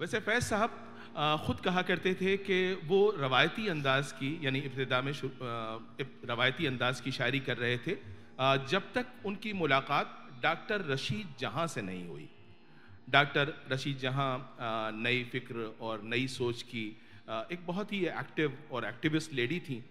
[0.00, 2.56] वैसे फैज़ साहब खुद कहा करते थे कि
[2.86, 5.12] वो रवायती अंदाज की, यानी इब्तदा में
[6.24, 7.96] रवायती अंदाज की शायरी कर रहे थे
[8.70, 12.28] जब तक उनकी मुलाकात डॉक्टर रशीद जहाँ से नहीं हुई।
[13.10, 14.56] डॉक्टर रशीद जहाँ
[14.94, 16.86] नई फ़िक्र और नई सोच की
[17.52, 19.82] एक बहुत ही एक्टिव और एक्टिविस्ट लेडी थी।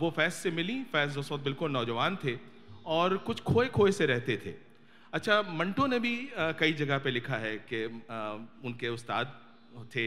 [0.00, 2.36] वो फैज़ से मिली, फैज़ उस वक्त बिल्कुल नौजवान थे
[2.88, 4.54] और कुछ खोए खोए से रहते थे।
[5.12, 7.84] अच्छा मंटो ने भी अ, कई जगह पे लिखा है कि
[8.64, 9.32] उनके उस्ताद
[9.94, 10.04] थे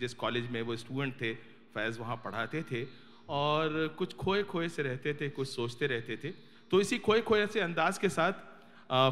[0.00, 1.32] जिस कॉलेज में वो स्टूडेंट थे
[1.74, 2.84] फैज़ वहाँ पढ़ाते थे
[3.28, 6.30] और कुछ खोए खोए से रहते थे कुछ सोचते रहते थे।
[6.70, 8.32] तो इसी खोए खोए से अंदाज के साथ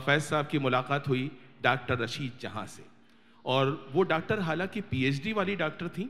[0.06, 1.30] फैज़ साहब की मुलाकात हुई
[1.62, 2.84] डॉक्टर रशीद जहाँ से।
[3.45, 6.05] और वो डॉक्टर हालाँकि पीएचडी वाली डॉक्टर थी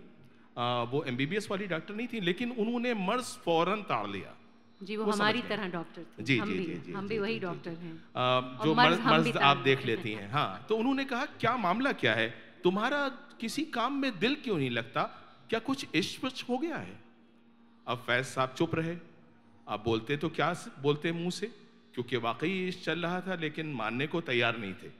[0.56, 0.62] अ,
[0.92, 4.34] वो एमबीबीएस वाली डॉक्टर नहीं थी लेकिन उन्होंने मर्ज फ़ौरन ताड़ लिया।
[4.82, 7.18] जी वो वो हमारी तरह डॉक्टर थे। जी, हम जी, भी जी, जी, हम भी
[7.18, 7.94] वही डॉक्टर हैं।
[8.64, 12.14] जो मर्ज मर्ज मर्ज आप देख लेती हैं। हाँ तो उन्होंने कहा क्या मामला क्या
[12.14, 12.34] है?
[12.64, 13.08] तुम्हारा
[13.40, 15.02] किसी काम में दिल क्यों नहीं लगता?
[15.48, 17.00] क्या कुछ इश्क हो गया है?
[17.88, 18.96] अब फैज साहब चुप रहे।
[19.68, 21.46] आप बोलते तो क्या बोलते मुँह से?
[21.94, 24.90] क्योंकि वाकई इश्क चल रहा था लेकिन मानने को तैयार नहीं थे।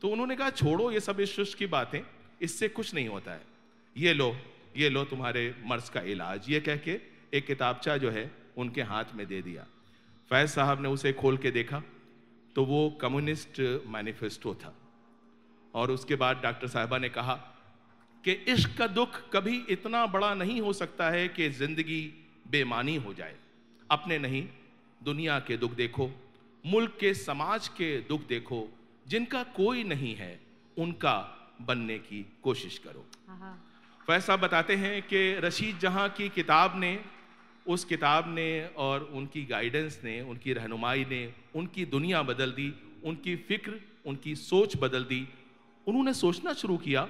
[0.00, 2.00] तो उन्होंने कहा छोड़ो ये सब इश्क की बातें।
[2.42, 3.42] इससे कुछ नहीं होता है।
[3.96, 4.36] ये लो
[4.76, 7.00] ये लो तुम्हारे मर्ज का इलाज। ये कह के
[7.34, 9.66] एक किताबचा जो है उनके हाथ में दे दिया।
[10.30, 11.82] फैज साहब ने उसे खोल के देखा
[12.56, 14.74] तो वो कम्युनिस्ट मैनिफेस्टो था।
[15.74, 17.34] और उसके बाद डॉक्टर साहिबा ने कहा
[18.24, 22.00] कि इश्क का दुख कभी इतना बड़ा नहीं हो सकता है कि ज़िंदगी
[22.50, 23.34] बेमानी हो जाए।
[23.90, 24.46] अपने नहीं
[25.00, 26.10] दुनिया के दुख देखो
[26.64, 28.66] मुल्क के समाज के दुख देखो
[29.06, 30.38] जिनका कोई नहीं है
[30.76, 31.16] उनका
[31.62, 33.54] बनने की कोशिश करो। हाँ
[34.00, 36.92] फैज साहब बताते हैं कि रशीद जहाँ की किताब ने
[37.68, 41.22] उस किताब ने और उनकी गाइडेंस ने उनकी रहनुमाई ने
[41.54, 42.72] उनकी दुनिया बदल दी
[43.04, 45.26] उनकी फ़िक्र उनकी सोच बदल दी।
[45.86, 47.02] उन्होंने सोचना शुरू किया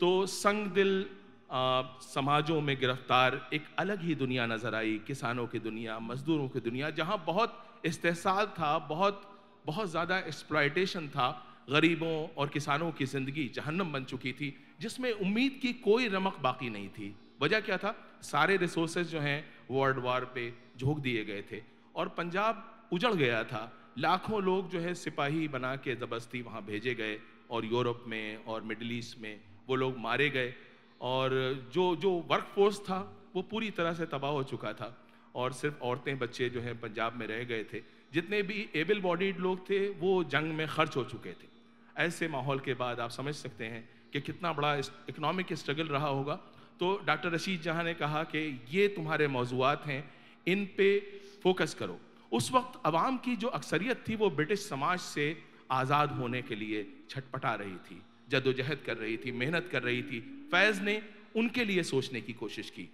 [0.00, 1.04] तो संग दिल
[1.50, 6.60] आ, समाजों में गिरफ़्तार एक अलग ही दुनिया नज़र आई किसानों की दुनिया मजदूरों की
[6.60, 9.22] दुनिया जहाँ बहुत इस्तेसाल था बहुत
[9.66, 11.28] बहुत ज़्यादा एक्सप्लाइटेशन था।
[11.70, 14.48] गरीबों और किसानों की ज़िंदगी जहन्नम बन चुकी थी
[14.80, 18.18] जिसमें उम्मीद की कोई रमक बाकी नहीं थी। वजह क्या था?
[18.22, 21.62] सारे रिसोर्सेज जो हैं वर्ल्ड वार पे झोंक दिए गए थे।
[21.96, 26.94] और पंजाब उजड़ गया था। लाखों लोग जो है, सिपाही बना के ज़बरदस्ती वहाँ भेजे
[26.94, 27.20] गए।
[27.50, 30.54] और यूरोप में और मिडल ईस्ट में वो लोग मारे गए।
[31.00, 31.30] और
[31.72, 35.78] जो जो वर्क फोर्स था, वो पूरी तरह से तबाह हो चुका था। और सिर्फ़
[35.78, 37.82] औरतें, बच्चे जो हैं, पंजाब में रह गए थे।
[38.12, 41.48] जितने भी एबल बॉडीड लोग थे, वो जंग में खर्च हो चुके थे।
[41.96, 46.40] ऐसे माहौल के बाद आप समझ सकते हैं कि कितना बड़ा इकोनॉमिक स्ट्रगल रहा होगा।
[46.82, 50.02] तो डॉक्टर रशीद जहाँ ने कहा कि ये तुम्हारे मौजूद हैं
[50.46, 50.88] इन पे
[51.42, 51.98] फोकस करो।
[52.32, 55.26] उस वक्त आवाम की जो अक्सरियत थी वो ब्रिटिश समाज से
[55.70, 58.00] आज़ाद होने के लिए छटपटा रही थी
[58.30, 60.20] जद्दोजहद कर रही थी मेहनत कर रही थी।
[60.50, 60.96] फैज़ ने
[61.36, 62.88] उनके लिए सोचने की कोशिश की।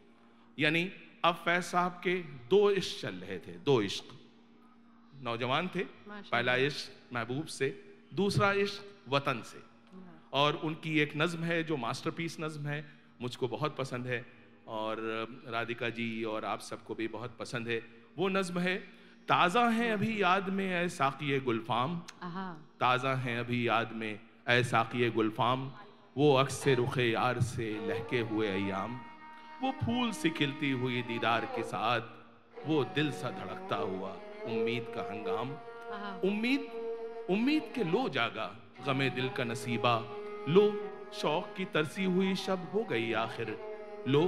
[0.58, 0.84] यानी
[1.24, 2.14] अब फैज़ साहब के
[2.50, 4.14] दो इश्क चल रहे थे दो इश्क।
[5.22, 7.72] नौजवान थे पहला इश्क महबूब से
[8.14, 9.64] दूसरा इश्क वतन से।
[10.34, 12.80] और उनकी एक नज़म है जो मास्टरपीस नज़म है
[13.20, 14.24] मुझको बहुत पसंद है
[14.68, 15.00] और
[15.48, 17.80] राधिका जी और आप सबको भी बहुत पसंद है।
[18.18, 18.76] वो नज़म है
[19.28, 21.96] ताज़ा है अभी याद में ऐ साक़ी गुलफाम।
[22.80, 24.18] ताज़ा हैं अभी याद में
[24.48, 25.70] ऐ साक़ी गुलफाम।
[26.16, 29.00] वो अक्स रुख यार से लहके हुए अयाम।
[29.62, 34.10] वो फूल सी खिलती हुई दीदार के साथ वो दिल सा धड़कता हुआ
[34.46, 35.50] उम्मीद का हंगाम।
[36.28, 36.62] उम्मीद
[37.30, 38.46] उम्मीद के लो जागा
[38.86, 39.94] गमे दिल का नसीबा।
[40.48, 40.64] लो
[41.12, 43.58] शौक की तरसी हुई शब हो गई आखिर।
[44.08, 44.22] लो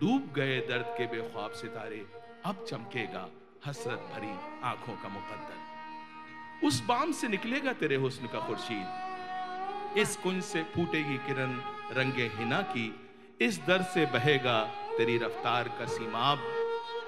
[0.00, 2.06] डूब गए दर्द के बेख्वाब सितारे।
[2.44, 3.28] अब चमकेगा
[3.66, 10.42] हसरत भरी आँखों का मुकद्दर। उस बाम से निकलेगा तेरे हुस्न का खुर्शीद। इस कुंज
[10.42, 11.60] से फूटेगी किरण
[11.92, 13.08] रंगे हिना की।
[13.40, 14.64] इस दर से बहेगा
[14.98, 16.38] तेरी रफ्तार का सीमाब।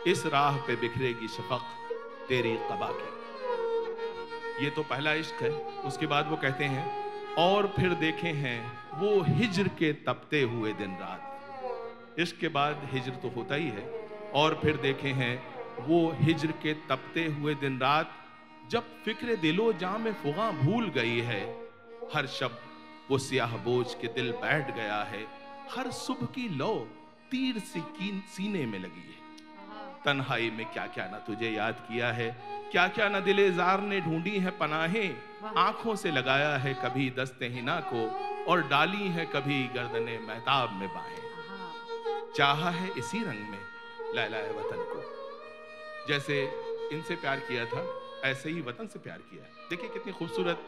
[0.06, 1.62] इस राह पे बिखरेगी शफक
[2.28, 5.50] तेरी कबा की। ये तो पहला इश्क है।
[5.80, 7.01] उसके बाद वो कहते हैं
[7.38, 11.28] और फिर देखे हैं, वो हिजर के तपते हुए दिन रात।
[12.18, 15.42] इसके बाद हिजर तो होता ही है। और फिर देखे हैं,
[15.86, 18.10] वो हिजर के तपते हुए दिन रात,
[18.68, 21.68] जब फ़िक्र दिलो जा में फुगा भूल गई है।
[22.14, 22.58] हर शब्द
[23.10, 25.26] वो सियाह बोझ के दिल बैठ गया है।
[25.70, 26.88] हर सुबह की लो
[27.30, 27.80] तीर से
[28.28, 29.21] सीने में लगी है।
[30.04, 32.30] तन्हाई में क्या क्या ना तुझे याद किया है?
[32.72, 35.16] क्या क्या ना दिले जार ने ढूंढी है पनाहें?
[35.56, 38.02] आँखों से लगाया है कभी दस्ते हिना को
[38.44, 41.22] और डाली है कभी गर्दने महताब में बाहें।
[42.36, 43.58] चाहा है इसी रंग में
[44.14, 45.02] लैलाए वतन को।
[46.08, 46.42] जैसे
[46.92, 47.84] इनसे प्यार किया था
[48.24, 50.58] ऐसे ही वतन से प्यार किया। देखिए कितनी खूबसूरत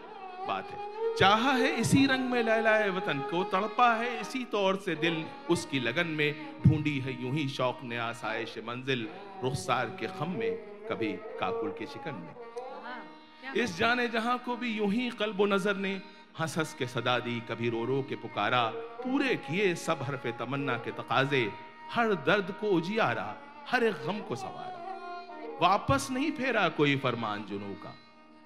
[0.46, 4.94] बात है। चाहा है इसी रंग में लहलाए वतन को तड़पा है इसी तौर से
[4.96, 6.34] दिल उसकी लगन में
[6.66, 9.08] ढूंढी है यूँ ही शौक ने आसाइश मंजिल
[9.42, 10.52] रुखसार के खम में
[10.90, 16.00] कभी काकुल के शिकन में। इस जाने जहाँ को भी यूँ ही कल्बो नज़र ने
[16.40, 18.64] हंस हंस के सदा दी कभी रो रो के पुकारा
[19.02, 21.50] पूरे किए सब हरफ तमन्ना के तकाजे
[21.90, 23.34] हर दर्द को उजियारा
[23.68, 27.94] हर एक गम को सवारा। वापस नहीं फेरा कोई फरमान जुनू का।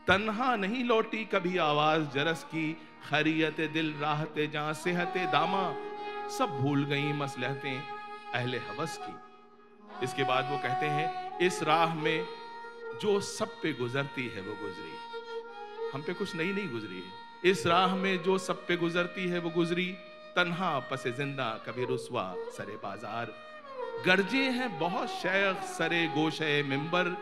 [0.09, 2.73] तन्हा नहीं लौटी कभी आवाज़ जरस की,
[3.09, 5.65] खैरियत दिल राहते जहाँ सेहते दामा।
[6.29, 7.83] सब भूल गई मसलहतें
[8.35, 12.27] अहले हवस की। इसके बाद वो कहते हैं, इस राह में
[13.03, 14.97] जो सब पे गुजरती है वो गुजरी।
[15.93, 19.39] हम पे कुछ नई नहीं गुजरी है। इस राह में जो सब पे गुजरती है
[19.39, 19.87] वो गुजरी।
[20.37, 23.35] तन्हा पसे ज़िंदा कभी रुसवा सरे बाज़ार।
[24.07, 27.17] गर्जे हैं बहुत शेख सरे गोशे मिंबर।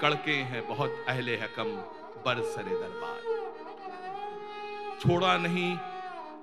[0.00, 1.76] कड़के हैं बहुत अहले हकम।
[2.24, 3.20] बर सरे दरबार।
[5.00, 5.76] छोड़ा नहीं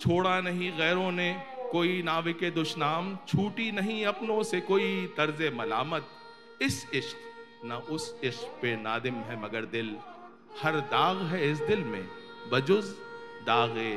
[0.02, 1.31] छोड़ा नहीं गैरों ने
[1.72, 6.08] कोई नाविक दुश्नाम छूटी नहीं अपनों से कोई तर्ज मलामत।
[6.62, 9.96] इस इश्क ना उस इश्क पे नादिम है मगर दिल।
[10.62, 12.06] हर दाग है इस दिल में
[12.52, 12.86] बजुज
[13.46, 13.92] दागे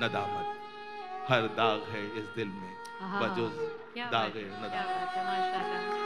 [0.00, 0.48] नदामत।
[1.28, 2.72] हर दाग है इस दिल में
[3.20, 3.54] बजुज
[4.12, 6.03] दागे नदामत।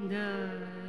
[0.00, 0.87] राज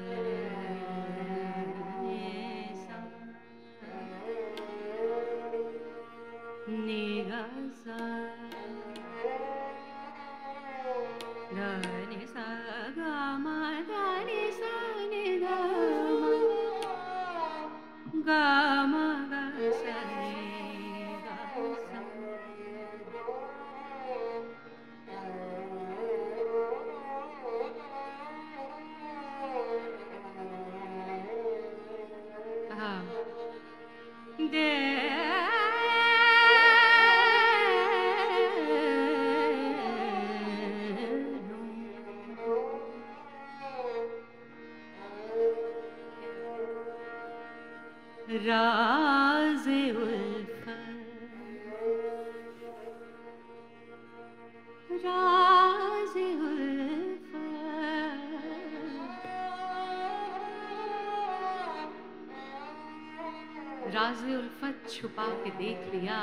[64.59, 66.17] उल्फत छुपा के देख लिया।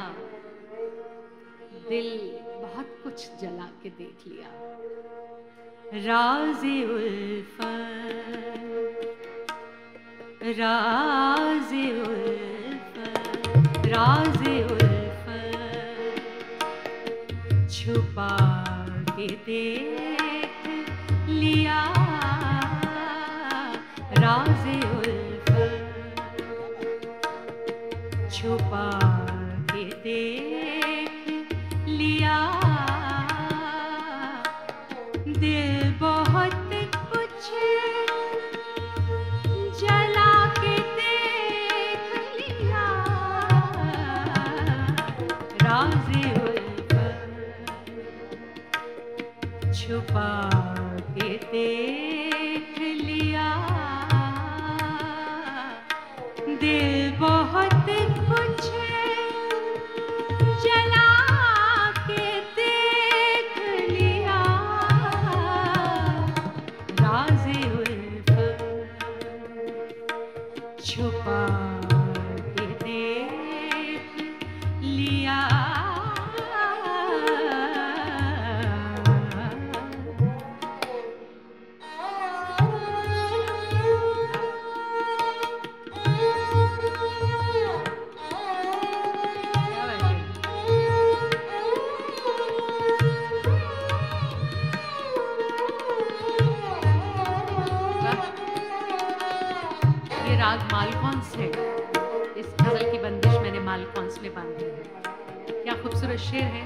[1.88, 2.08] दिल
[2.62, 4.50] बहुत कुछ जला के देख लिया।
[6.06, 6.64] राज
[17.70, 18.32] छुपा
[19.10, 20.64] के देख
[21.28, 22.15] लिया।
[28.36, 29.15] छुपा
[100.56, 101.46] राग मालकॉन्स है?
[102.36, 104.82] इस गज़ल की बंदिश मैंने मालकॉन्स में बांधी है?
[105.62, 106.65] क्या खूबसूरत शेर है?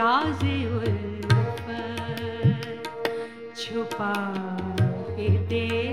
[0.00, 1.20] राजे उल्फत
[3.60, 4.12] chupa
[5.16, 5.89] के de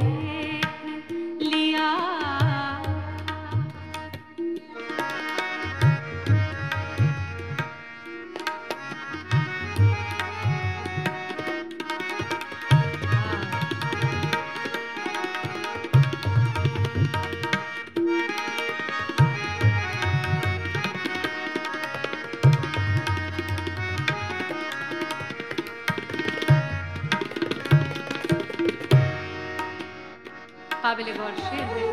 [30.98, 31.87] काबिल गौर शेर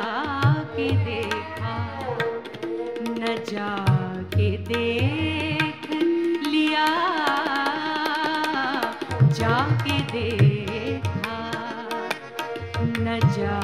[0.00, 1.72] जाके देखा
[3.18, 5.88] न जाके देख
[6.52, 6.86] लिया
[9.38, 11.38] जाके देखा
[12.98, 13.60] न जा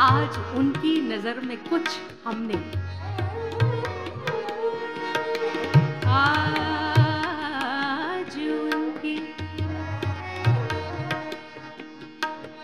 [0.00, 1.88] आज उनकी नज़र में कुछ
[2.24, 2.54] हमने
[6.18, 9.16] आज उनकी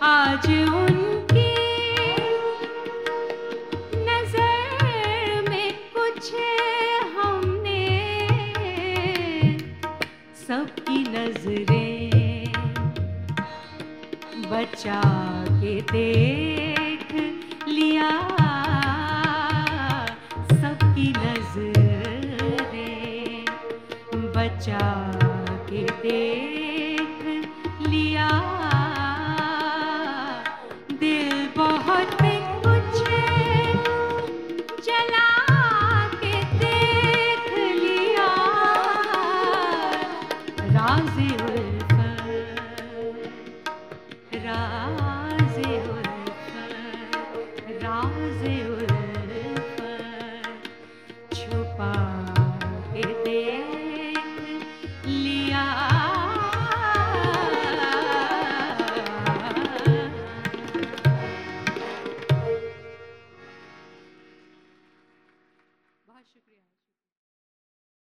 [0.03, 1.43] आज हमने।
[10.47, 12.53] सबकी नज़रें
[14.51, 15.03] बचा
[15.61, 16.13] के दे
[24.37, 24.79] बचा
[25.71, 26.44] के दे।